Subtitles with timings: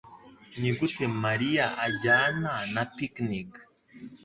[0.59, 3.49] Nigute Mariya ajyana na picnic?